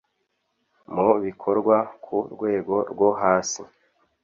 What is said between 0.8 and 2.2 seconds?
mu bikorwa ku